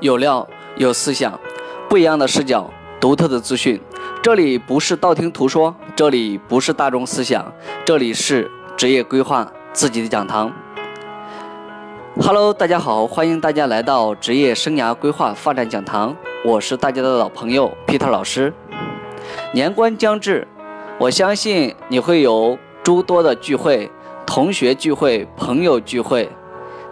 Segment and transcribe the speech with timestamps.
[0.00, 1.38] 有料有思想，
[1.86, 3.78] 不一样的视角，独特的资讯。
[4.22, 7.52] 这里不是道听途说，这里不是大众思想，
[7.84, 10.50] 这里是职业规划自己的讲堂。
[12.18, 18.52] Hello，大家好，欢迎大家来到职业生涯规划发展讲堂，我是大家的老朋友 Peter 老师。
[19.52, 20.48] 年关将至，
[20.98, 23.90] 我相信你会有诸多的聚会，
[24.24, 26.30] 同学聚会，朋友聚会。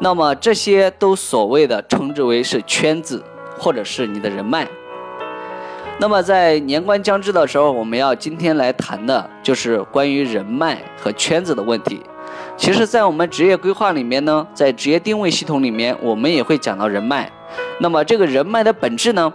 [0.00, 3.22] 那么这些都所谓的称之为是圈子，
[3.58, 4.66] 或者是你的人脉。
[5.98, 12.00] 那么在年关将至的时候，我们要今天来谈的就是关于人脉和圈子的问题。
[12.56, 17.28] 其实，在我们职业规划里面呢，在职业定位系统里面，我们也会讲到人脉。
[17.80, 19.32] 那么这个人脉的本质呢，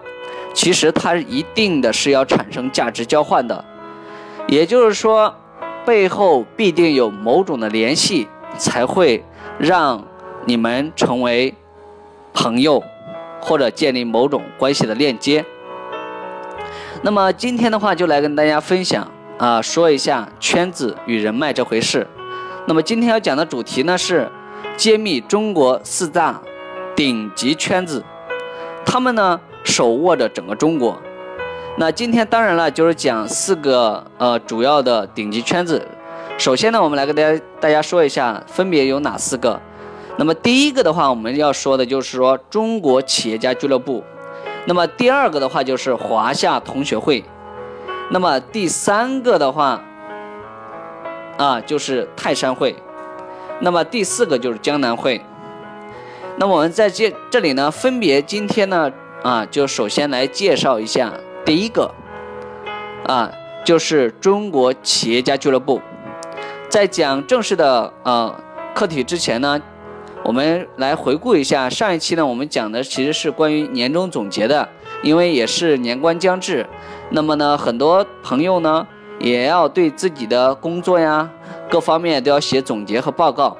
[0.53, 3.65] 其实它一定的是要产生价值交换的，
[4.47, 5.35] 也就是说，
[5.85, 9.21] 背后必定有某种的联系，才会
[9.57, 10.01] 让。
[10.45, 11.53] 你们成为
[12.33, 12.83] 朋友，
[13.39, 15.45] 或者建立某种关系的链接。
[17.01, 22.07] 那么今天的话，就来跟大家分享啊，说一下圈子与人脉这回事。
[22.65, 24.29] 那么今天要讲的主题呢是
[24.77, 26.41] 揭秘中国四大
[26.95, 28.03] 顶级圈子，
[28.85, 30.97] 他们呢手握着整个中国。
[31.77, 35.85] 那今天当然了，就是讲四个呃主要的顶级圈子。
[36.37, 39.59] 首先呢，我们来跟大家大家说一下，分别有哪四个。
[40.15, 44.03] 那么第一个的话，我们要说的就是说中国企业家俱乐部。
[44.65, 47.23] 那么第二个的话就是华夏同学会。
[48.11, 49.83] 那么第三个的话，
[51.37, 52.75] 啊就是泰山会。
[53.59, 55.19] 那么第四个就是江南会。
[56.37, 58.91] 那么我们在这这里呢，分别今天呢，
[59.23, 61.11] 啊就首先来介绍一下
[61.43, 61.91] 第一个，
[63.07, 63.31] 啊
[63.65, 65.81] 就是中国企业家俱乐部。
[66.69, 68.33] 在讲正式的呃
[68.75, 69.59] 课题之前呢。
[70.23, 74.67] 我们来回顾一下上一期呢，我们讲的其实是关于年终总结的，
[75.01, 76.65] 因为也是年关将至，
[77.09, 78.87] 那么呢，很多朋友呢
[79.19, 81.29] 也要对自己的工作呀
[81.69, 83.57] 各方面都要写总结和报告。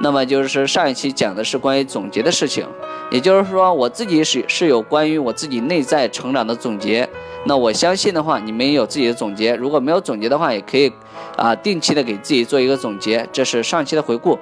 [0.00, 2.66] 那么就是上一期讲的是关于总结的事情，
[3.10, 7.06] 也就是说我自己是是有关于我自己内在成长的总结。
[7.46, 10.90] 那我相信的话，你们也有自己的总结，如果没有总结的话，也可以
[11.36, 13.28] 啊定期的给自己做一个总结。
[13.32, 14.38] 这是上期的回顾。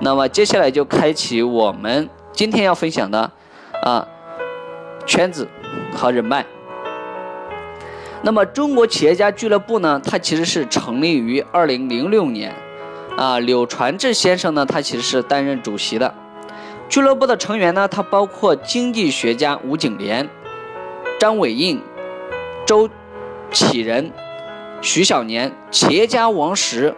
[0.00, 3.30] 那么接下来就开启我们今天要分享的
[3.82, 4.06] 啊
[5.06, 5.48] 圈子
[5.96, 6.44] 和人脉。
[8.22, 12.54] 那么中国企业家俱乐部呢，它其实是成立于二零零六年，
[13.16, 16.14] 啊柳传志先生呢，他其实是担任主席的。
[16.88, 20.28] 俱乐部的成员呢，他包括经济学家吴景莲、
[21.18, 21.80] 张伟印、
[22.66, 22.88] 周
[23.50, 24.10] 启仁、
[24.80, 26.94] 徐小年，企业家王石、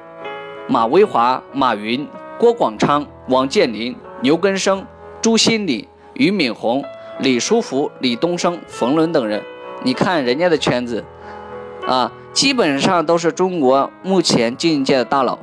[0.69, 2.07] 马威华、马云。
[2.39, 4.87] 郭广昌、王健林、牛根生、
[5.23, 6.85] 朱新礼、俞敏洪、
[7.21, 9.43] 李书福、李东生、冯仑等人，
[9.83, 11.03] 你看人家的圈子，
[11.87, 15.39] 啊，基本上都是中国目前经营界的大佬，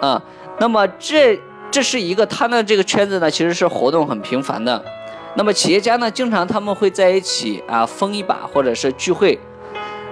[0.00, 0.22] 啊，
[0.60, 4.84] 那么这这是一个他的这个圈子呢，其实是活动很频繁的，
[5.34, 9.38] 那么企业家呢，经常他们会在一起啊，疯一把或者是聚会，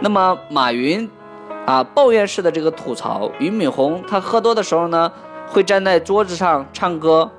[0.00, 1.08] 那么马云，
[1.66, 5.10] 啊，抱怨式的这个吐槽，俞敏洪他喝多的时候呢。
[5.50, 7.30] 会站在桌子上唱歌，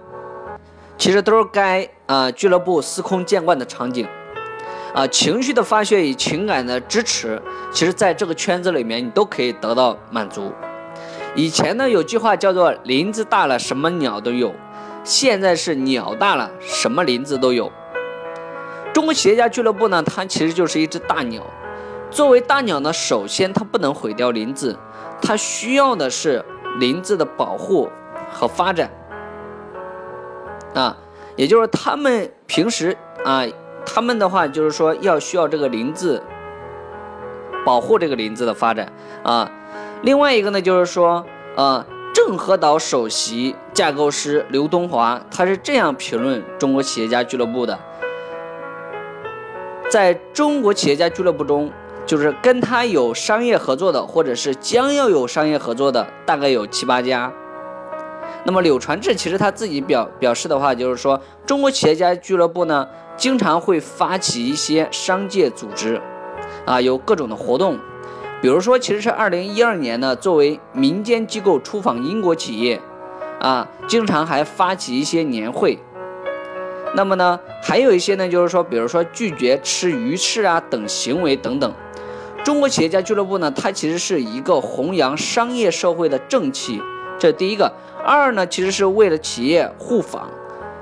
[0.98, 4.08] 其实都是该啊俱乐部司空见惯的场景，
[4.96, 7.40] 啊情绪的发泄与情感的支持，
[7.72, 10.52] 其实在这个圈子里面你都可以得到满足。
[11.36, 14.52] 以前呢有句话叫做“林子大了什么鸟都有”，
[15.04, 17.72] 现在是鸟大了什么林子都有。
[18.94, 21.44] 中国企业家俱乐部呢，它其实就是一只大鸟。
[22.10, 24.78] 作为大鸟呢，首先它不能毁掉林子，
[25.22, 26.44] 它需要的是
[26.80, 27.90] 林子的保护。
[28.32, 28.92] 和发展
[30.76, 30.96] 啊，
[31.36, 32.96] 也就是他们平时
[33.26, 33.42] 啊，
[33.84, 36.22] 他们的话就是说要需要这个林子
[37.66, 38.94] 保护这个林子的发展
[39.24, 39.50] 啊。
[40.04, 41.84] 另外一个呢，就是说啊，
[42.14, 47.80] 郑和岛首席架构师刘东华他是这样评论中国企业家俱乐部的：
[49.90, 51.72] 在中国企业家俱乐部中，
[52.06, 57.32] 就是跟他有商业合作的，或者是将要有商业合作的，大概有七八家。
[58.44, 66.02] 那么柳传志其实他自己表表示的话，就是说中国企业家俱乐部呢，经常会发起一些商界组织，
[66.66, 67.78] 啊，有各种的活动，
[68.42, 72.80] 比如说，其实是二零一二年呢，作为民间机构出访英国企业，
[73.42, 75.78] 啊，经常还发起一些年会。
[76.96, 81.74] 那么呢，还有一些呢，就是说，比如说拒绝吃鱼翅啊等行为等等。
[82.42, 86.82] 中国企业家俱乐部呢，它其实是一个弘扬商业社会的正气，
[87.20, 87.72] 这第一个。
[88.06, 90.30] 二呢，其实是为了企业互访、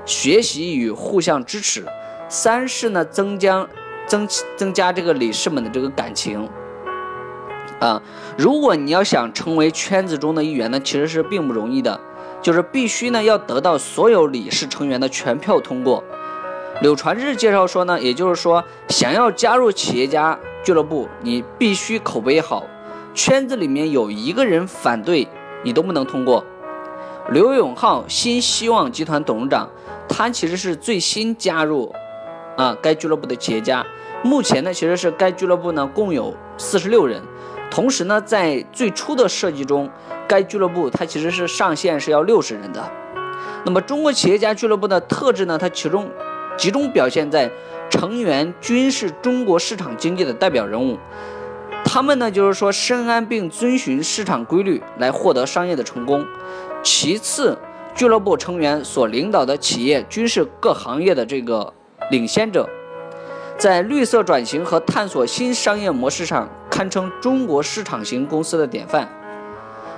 [0.06, 1.84] 学习与互相支持。
[2.28, 3.66] 三是呢增加
[4.06, 6.48] 增增加这个理事们的这个感情。
[7.80, 8.02] 啊，
[8.36, 12.00] 如果你要想成为圈子中的一员呢，其实是并不容易的，
[12.42, 16.02] 就是必须呢要得到所有理事成员的全票通过。
[16.80, 22.64] 柳传志介绍说呢，也就是说，想要加入企业家俱乐部，你必须口碑好，
[23.14, 25.26] 圈子里面有一个人反对
[25.64, 26.44] 你都不能通过。
[27.30, 29.68] 刘永浩，新希望集团董事长，
[30.08, 31.92] 他其实是最新加入
[32.56, 33.84] 啊该俱乐部的企业家。
[34.22, 37.22] 目前呢，其实是该俱乐部呢共有四十六人。
[37.70, 39.88] 同时呢，在最初的设计中，
[40.26, 42.82] 该俱乐部它其实是上限是要六十人的。
[43.64, 46.10] 那么，中国企业家俱乐部的特质呢，它其中
[46.56, 47.50] 集中表现在
[47.90, 50.98] 成员均是中国市场经济的代表人物，
[51.84, 56.26] 他们呢就是说深谙并遵循市场规律来获得商业的成功。
[56.82, 57.56] 其次，
[57.94, 61.72] 俱乐部成员所领导的企业均是各行业的这个
[62.10, 62.68] 领先者。
[63.56, 66.48] 在绿色转型和探索新商业模式上，
[66.78, 69.08] 堪称中国市场型公司的典范。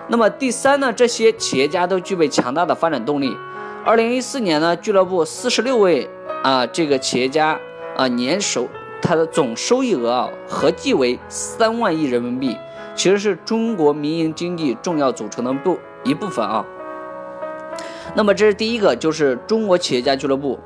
[0.09, 0.91] 那么第三呢？
[0.91, 3.37] 这些企业家都具备强大的发展动力。
[3.85, 6.09] 二零一四年呢，俱乐部四十六位
[6.43, 7.61] 啊，这个企业家
[7.99, 8.67] 啊，年收
[9.03, 12.57] 他的总收益额啊，合计为三万亿人民币，
[12.95, 16.65] 其实是中国民营经济重要组成的部一部分啊。
[18.15, 20.59] 那么这是第一个，就是中国企业家俱乐部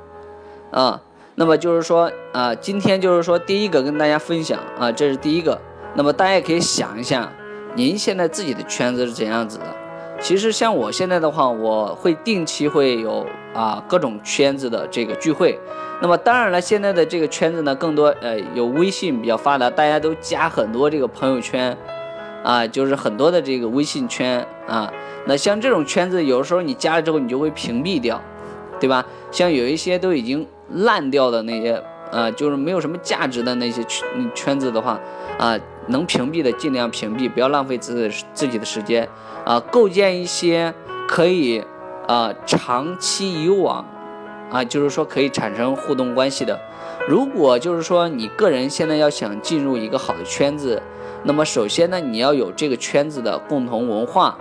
[0.71, 1.03] 啊。
[1.35, 5.61] 那么就是说啊，今天就是说第一个跟大家分享啊，这是第一个。
[5.95, 7.31] 那么大家也可以想一下，
[7.75, 9.65] 您现在自己的圈子是怎样子的？
[10.21, 15.59] 其实像我现在的话，我会定期会有啊各种圈子的这个聚会。
[16.01, 21.77] 那么当然了，现在的这个圈子呢，更多呃有微信比较发达，大家都加很多这个朋友圈
[22.43, 24.93] 啊，就是很多的这个微信圈啊。
[25.27, 28.21] 那像这种圈子，有的时候你加了之后，你就会屏蔽掉，
[28.81, 29.05] 对吧？
[29.31, 30.47] 像有一些都已经。
[30.71, 31.81] 烂掉的那些，
[32.11, 34.99] 呃，就是没有什么价值的那些圈圈子的话，
[35.39, 35.55] 啊，
[35.89, 39.09] 能屏蔽的尽量屏蔽，不要浪费自自己的时间，
[39.45, 40.73] 啊，构建一些
[41.09, 41.65] 可以，
[42.07, 43.85] 啊，长期以往，
[44.51, 46.59] 啊，就是说可以产生互动关系的。
[47.09, 50.83] 如果就是说你个人现在要想进入一个好的圈子，
[51.23, 54.39] 那么首先呢，你要有这个圈子的共同文化，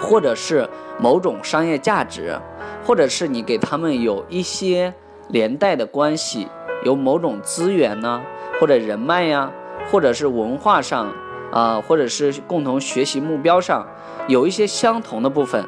[0.00, 2.38] 或者是某种商业价值。
[2.84, 4.94] 或者是你给他们有一些
[5.28, 6.48] 连带的关系，
[6.86, 8.22] 有某种资源呢，
[8.58, 9.52] 或者人脉呀，
[9.90, 11.12] 或者是文化上
[11.52, 13.86] 啊，或者是共同学习目标上
[14.26, 15.64] 有一些相同的部分。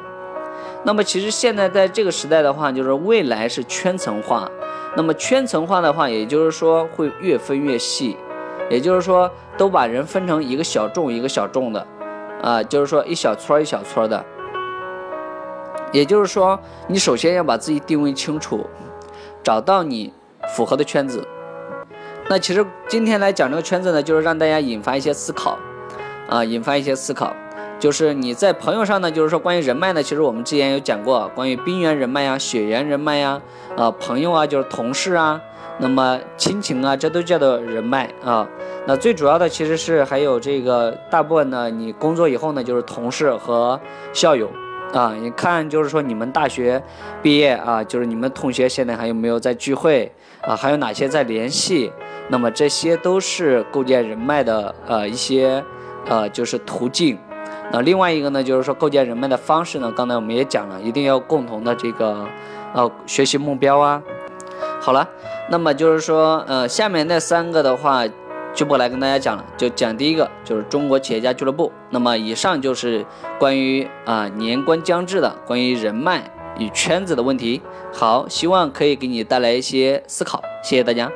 [0.83, 4.49] 那么其实现在在这个时代的话，就是未来是圈层化。
[4.95, 8.17] 那么圈层化的话，也就是说会越分越细，
[8.69, 11.87] 也就是说都把人分成一个小众一个小众的，
[12.41, 14.25] 啊，就是说一小撮一小撮的。
[15.91, 18.65] 也就是说，你首先要把自己定位清楚，
[19.43, 20.13] 找到你
[20.55, 21.25] 符合的圈子。
[22.29, 25.57] 那其实今天来讲这个圈子呢，就是让大家引发一些思考，
[26.29, 27.33] 啊，引发一些思考。
[27.77, 33.41] 就是你在朋友上呢，就是说关于人脉呢，其实我们之前有讲过，关于冰原人脉呀、血缘人脉呀，
[33.75, 35.41] 啊，朋友啊，就是同事啊，
[35.79, 38.47] 那么亲情啊，这都叫做人脉啊。
[38.85, 43.79] 那最主要的其实是还有这个大部分呢，你工作以后呢，就是同事和
[44.13, 44.49] 校友。
[44.93, 46.81] 啊，你看，就是说你们大学
[47.21, 50.11] 毕业啊，就是你们同学现在还有没有在聚会
[50.41, 50.55] 啊？
[50.55, 51.91] 还有哪些在联系？
[52.27, 55.63] 那么这些都是构建人脉的呃一些
[56.07, 57.17] 呃就是途径。
[57.71, 62.27] 那另外一个呢，就是说构建人脉的方式呢，刚才我们也讲了，一定要共同的这个
[62.73, 64.01] 呃学习目标啊。
[64.81, 65.07] 好了，
[65.49, 68.03] 那么就是说呃下面那三个的话。
[68.53, 71.71] 就不来跟大家讲了，就讲第一个，就是中国企业家俱乐部。
[71.89, 73.05] 那么以上就是
[73.39, 77.61] 关于啊年关将至的关于人脉与圈子的问题。
[77.93, 81.11] 好，希望可以给你带来一些思考，谢谢大家。